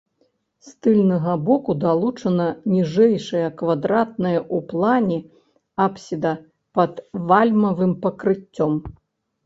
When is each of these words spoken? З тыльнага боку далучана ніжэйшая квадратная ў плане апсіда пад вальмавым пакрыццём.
З 0.67 0.71
тыльнага 0.85 1.33
боку 1.49 1.75
далучана 1.83 2.47
ніжэйшая 2.73 3.47
квадратная 3.61 4.35
ў 4.41 4.57
плане 4.75 5.21
апсіда 5.89 6.37
пад 6.77 6.91
вальмавым 7.31 7.99
пакрыццём. 8.07 8.73